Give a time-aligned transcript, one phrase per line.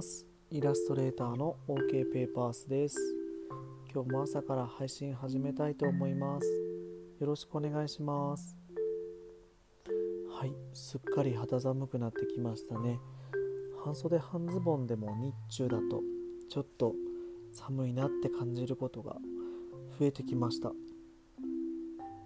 [0.00, 0.26] ます。
[0.50, 2.96] イラストレーターの OK ペーパースです。
[3.92, 6.46] 今日も朝から配信始めたいと思います。
[7.20, 8.56] よろしくお願いします。
[10.32, 10.54] はい。
[10.72, 12.98] すっかり肌寒くなってきましたね。
[13.84, 16.02] 半袖半ズボンでも日中だと
[16.48, 16.94] ちょっと
[17.52, 19.18] 寒いなって感じることが
[19.98, 20.72] 増えてきました。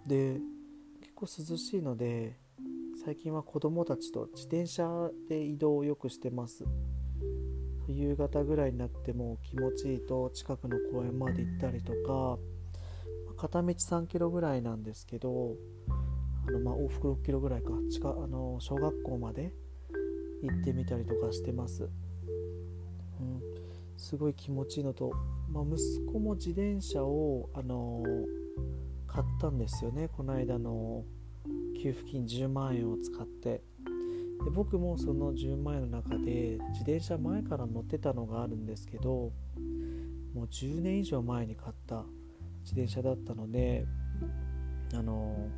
[0.07, 0.39] で
[1.01, 2.37] 結構涼しいので
[3.05, 6.65] 最近は子供たちと自転車で移動をよくしてます。
[7.89, 12.39] 夕方ぐらいになっても気持ちいいと近くの公園まで行ったりとか
[13.37, 15.57] 片道3キロぐらいなんですけど
[16.47, 19.53] あのまあ往復6キロぐらいか近あの小学校まで
[20.43, 21.91] 行ってみたりとかしてます、うん、
[23.97, 25.13] すごい気持ちいいのと、
[25.51, 28.03] まあ、息子も自転車をあの
[29.07, 30.09] 買ったんですよね。
[30.09, 31.05] この間の
[31.81, 33.63] 給付金10万円を使って。
[34.43, 39.33] で僕もその10万円の中で自転車前から乗ってたのがあるんですけど
[40.35, 42.05] もう10年以上前に買った
[42.63, 43.87] 自転車だったので
[44.93, 45.49] あの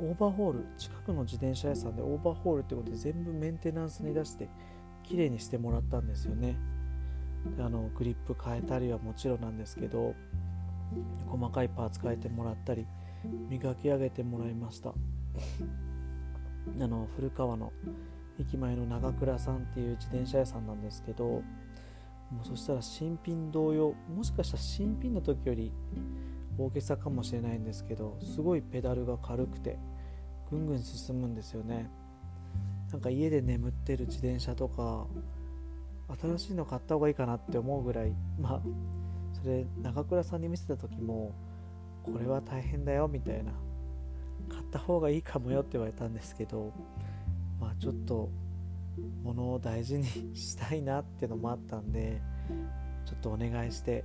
[0.00, 4.48] オーバーホール近くの自転車屋さんでオーバーホールってことで全部メンテナンスに出して
[5.04, 6.56] 綺麗にしてもらったんですよね。
[7.56, 10.14] であのグリップ変えたりはもちろんなんですけど
[11.26, 12.86] 細かいパーツ変えてもらったり
[13.48, 14.94] 磨き上げてもらいました。
[16.80, 17.72] あの古川の
[18.40, 21.42] 駅前の長倉さんっていう自転車屋さんなんですけども
[22.42, 25.72] うそしたら新品同様もしかしたら新品の時より
[26.58, 29.78] 大げさかもしれないんですけどすごいペダルが軽くて
[30.50, 31.90] ぐんぐん進むんですよね。
[32.92, 35.06] なんか家で眠ってる自転車とか
[36.20, 38.60] 新しいの買った方がいいかなって思うぐらいまあ
[39.32, 41.34] それ長倉さんに見せた時も
[42.04, 43.52] これは大変だよみたいな。
[44.48, 46.72] 買った方がいいかもよって言われたんですけど
[47.60, 48.30] まあちょっと
[49.22, 50.04] 物を大事に
[50.36, 52.20] したいなっていうのもあったんで
[53.04, 54.04] ちょっとお願いして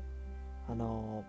[0.67, 1.23] あの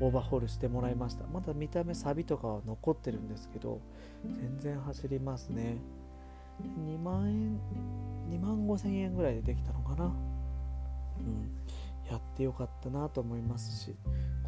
[0.00, 1.26] オーバーホールしてもらいました。
[1.26, 3.80] まだ見た目サビとかは残ってるんですけど
[4.24, 5.78] 全然走りますね。
[6.62, 7.60] 2万円
[8.30, 10.04] 2万5千円ぐらいでできたのかな。
[10.04, 11.50] うん。
[12.10, 13.96] やってよかったなと思いますし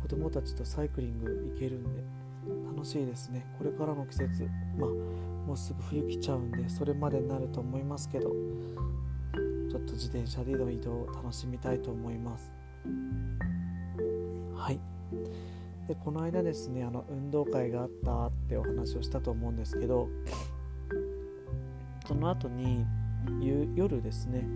[0.00, 2.27] 子供たちとサイクリング行けるんで。
[2.74, 3.46] 楽しいですね。
[3.58, 4.48] これからの季節
[4.78, 4.90] まあ
[5.46, 8.30] もうすぐ冬来ちゃうんでそれまでになると思いますけど
[9.70, 12.54] ちょっと自転車での移動を楽しみたいと思います。
[14.54, 14.80] はい。
[15.88, 20.08] でこの間ですねあの運動会があったってお話をしたと思うんですけど
[22.06, 22.84] その後に
[23.74, 24.46] 夜ですね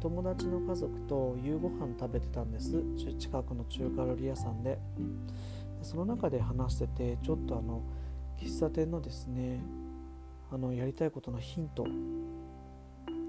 [0.00, 2.82] 友達の家族と夕ご飯食べてたんです。
[3.18, 4.78] 近くの中華料理屋さんで。
[5.82, 7.82] その中で話しててちょっとあの
[8.38, 9.60] 喫茶店のですね
[10.50, 11.86] あのやりたいことのヒント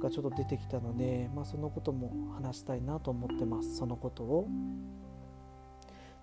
[0.01, 3.75] がちょっと出てきたので、まあ、そのことも話したいなと思ってます。
[3.75, 4.47] そのことを。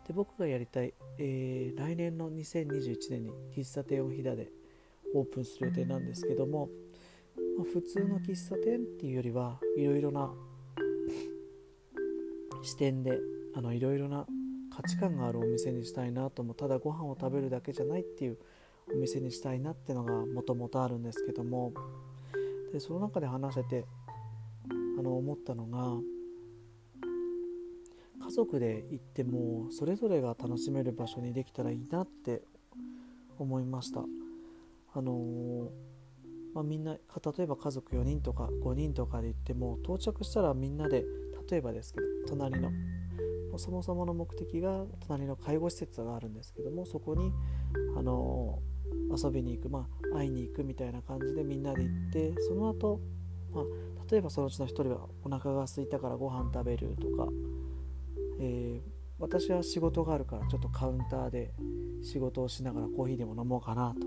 [0.07, 4.51] で僕がやりたい、えー、来年の2021年に喫茶店を飛騨で
[5.15, 6.69] オープンする予定なんですけども
[7.57, 10.31] まあ、普通の喫茶店っていうよりはいろいろな
[12.63, 13.19] 視点で
[13.55, 14.27] あのいろいろな
[14.77, 18.39] 価値観があるお店にしたいなともただご飯を食べるだけじゃないっていう
[18.95, 21.73] お店にしたいなっていうのがもともとあるんですけども。
[22.73, 23.87] でその中で話せて
[24.99, 26.01] あの思ったのが
[28.23, 32.43] 家族で行ってもそれぞれが楽しめる場所にできたらいいなって
[33.39, 34.05] 思いました。
[34.95, 35.69] あのー
[36.55, 37.01] まあ、みんな例
[37.45, 41.05] えば家族4人とか5人とかで行っても到着したらみんなで
[41.51, 42.71] 例えばですけど隣の
[43.59, 47.33] そもそもの目的が隣の介護施設があるんですけどもそこに
[47.97, 48.61] あの
[49.15, 53.01] 遊びに行く、まあ、会いに行くみたいな感じでみんなで行ってその後、
[53.53, 53.65] まあ
[54.11, 57.29] 例えばそのうちの1人はお腹が空いたからご飯食べるとか、
[58.41, 61.53] えー、私は仕事があるからちょっとカウンターで
[62.03, 64.07] 仕事をしながらコーヒーでも飲もうかなとか。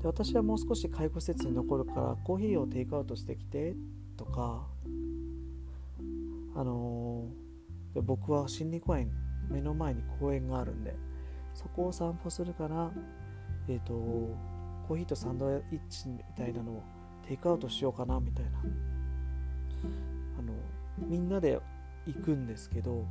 [0.00, 3.74] で私はもう少し介護施設に残るからコーヒーをテイクアウトしてきて
[4.16, 4.68] とか
[6.54, 7.47] あのー、
[7.98, 9.10] で僕は森林公園
[9.50, 10.94] 目の前に公園があるんで
[11.52, 12.90] そこを散歩するから
[13.68, 13.92] えっ、ー、と
[14.86, 16.82] コーヒーとサンドイッチみたいなのを
[17.26, 18.50] テイクアウトしようかなみたいな。
[20.38, 20.54] あの
[21.06, 21.60] みんなで
[22.06, 23.04] 行くんですけど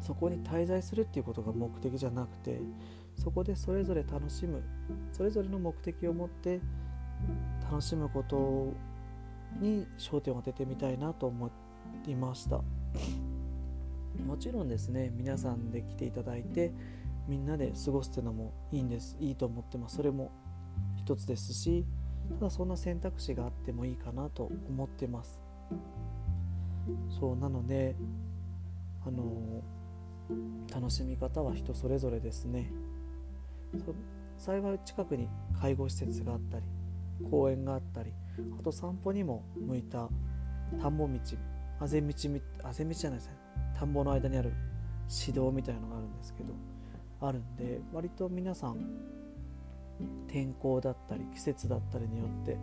[0.00, 2.60] そこに滞在するっていうことが目的じゃなくて
[3.16, 4.62] そこでそれぞれ楽しむ
[5.12, 6.60] それぞれの目的を持って
[7.70, 8.72] 楽しむこと
[9.60, 11.50] に焦点を当ててみたいなと思
[12.06, 12.62] いました。
[14.26, 16.72] もちろんですね皆さんで来ていただいて
[17.28, 19.16] みんなで過ごすっていうのもいいんです。
[19.20, 19.96] いいと思ってます。
[19.96, 20.32] それも
[20.96, 21.84] 一つですし
[22.38, 25.40] ただそんな選択肢があってもいいかなと思ってます。
[27.20, 27.94] そうなので
[29.06, 29.62] あの
[30.72, 32.72] 楽しみ方は人それぞれですね。
[34.38, 35.28] 幸い近くに
[35.60, 36.64] 介護施設があったり
[37.30, 38.12] 公園があったり
[38.58, 40.08] あと散歩にも向いた
[40.80, 41.18] 田んぼ道
[41.78, 42.12] あぜ道
[42.64, 43.41] あぜ道じゃないですね。
[43.82, 44.52] 田んぼの間にある
[45.08, 46.54] 市道みたいのがあるんですけど
[47.20, 48.78] あるんで割と皆さん
[50.28, 52.56] 天候だったり季節だったりによって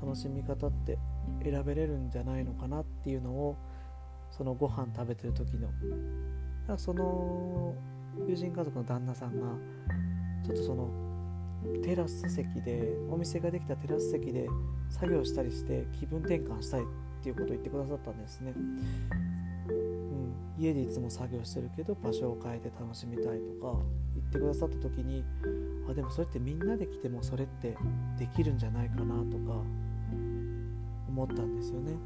[0.00, 0.96] 楽しみ方って
[1.42, 3.56] 選べれるんじゃないのかなっていうのを
[4.30, 7.74] そのご飯食べてる時のその
[8.28, 9.48] 友人家族の旦那さんが
[10.44, 10.88] ちょっとその
[11.82, 14.46] テラス席でお店ができたテラス席で
[14.88, 16.84] 作業したりして気分転換したいっ
[17.24, 18.54] ていうことを言ってくださったんですね、
[20.58, 23.78] 家でいつも作業してるけど場所を変えて楽しみたいとか
[24.14, 25.24] 言ってくださった時に
[25.90, 27.76] あでもそれってみんなで来てもそれって
[28.18, 29.62] できるんじゃないかなとか
[31.08, 31.96] 思ったんですよね。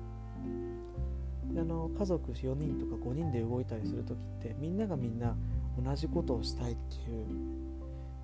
[1.52, 5.34] であの家族4人とか5人で動いたりする時ってみんながみんな
[5.82, 7.26] 同じことをしたいっていう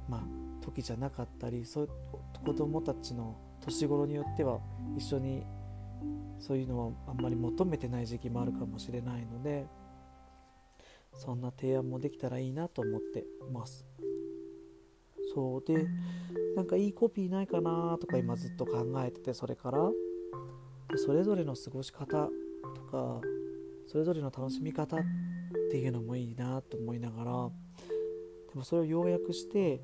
[0.09, 0.23] まあ
[0.62, 1.88] 時じゃなかったりそう
[2.44, 4.61] 子供たちの年頃によっては
[4.97, 5.47] 一緒に
[6.38, 9.67] そういうのはあんまり求めてない時期もあるかもしれないので
[11.14, 13.87] そんな提案もできたらいいなと思ってます。
[15.34, 15.87] そうで
[16.55, 19.90] なんかいいコピーないかなとか今ずっと考えててそれから。
[20.96, 23.20] それぞれの過ごし方とか
[23.87, 25.00] それぞれの楽しみ方っ
[25.70, 27.50] ていうのもいいなと思いながら。
[28.52, 29.82] でもそれを要約して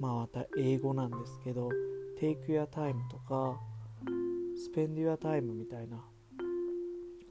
[0.00, 1.68] まあまた英語なんですけど
[2.20, 3.60] Take your time とか
[4.74, 6.04] Spend your time みたいな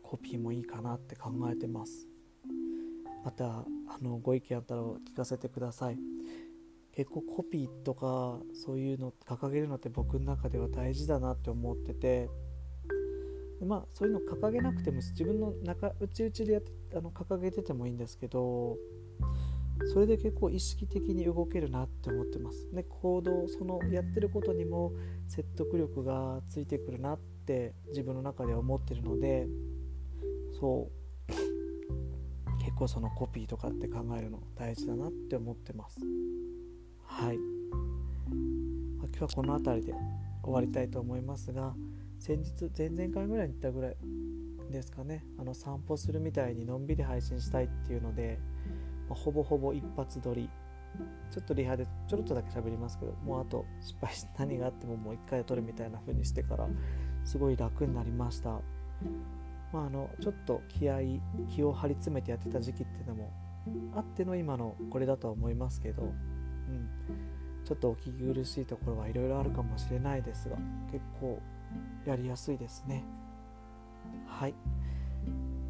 [0.01, 2.07] コピーもいいかなって考えてます
[3.27, 3.65] またあ
[4.01, 5.97] のご意見あったら聞かせてください。
[6.93, 12.29] 結構コピーとかそういうの掲げるのって僕の中では大事だなって思ってて。
[13.59, 18.77] でまあそういうの掲げなくても自分の中内々でやってあの掲げててもいいんですけど
[19.91, 22.69] それで結構意識的に動けるなって思ってます。
[22.71, 24.93] で行動そのやってることにも
[25.27, 29.49] 説得力がついてくるなって自分の中では思ってるので
[30.61, 30.96] そう。
[32.67, 36.01] 結構そのコピーとかって考えるの大事だなって思ってます。
[37.05, 39.93] はい、今日はこの辺りで
[40.43, 41.73] 終わりたいと思いますが
[42.19, 43.95] 先日前々回ぐらいに言ったぐらい
[44.69, 45.23] ですかね。
[45.39, 48.37] あの散歩するみたいにのんびり配信したいっていうので
[49.07, 50.49] まあ、ほぼほぼ一発撮り。
[51.31, 56.67] ちょっとリハでちょろっとだけ喋りますけどもうあと失敗して何があってももう一回撮るみたいな風にしてから
[57.23, 58.59] すごい楽になりました。
[59.73, 60.99] まああのちょっと気合
[61.49, 63.31] 気を張り詰めてやってた時期っていうのも
[63.95, 66.89] あっての今のこれだとは思いますけど、うん、
[67.65, 70.55] ちょっとお聞き苦しいところはいろいろあるかもしれないですが
[70.91, 71.41] 結構
[72.05, 73.03] やりやすいですね
[74.25, 74.53] はい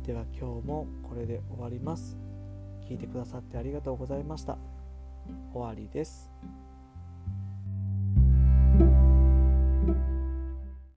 [0.06, 2.18] では今日もこれで終わります
[2.88, 4.58] 聞いてくださってありがとうございました。
[5.54, 6.32] 終わりです。